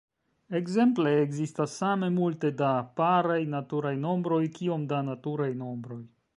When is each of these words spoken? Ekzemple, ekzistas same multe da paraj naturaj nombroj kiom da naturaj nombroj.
Ekzemple, 0.59 1.11
ekzistas 1.25 1.75
same 1.81 2.09
multe 2.15 2.51
da 2.63 2.71
paraj 3.01 3.37
naturaj 3.55 3.95
nombroj 4.09 4.43
kiom 4.59 4.89
da 4.95 5.07
naturaj 5.15 5.51
nombroj. 5.65 6.03